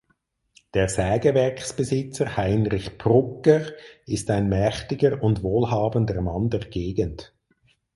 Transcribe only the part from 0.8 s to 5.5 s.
Sägewerksbesitzer Heinrich Prugger ist ein mächtiger und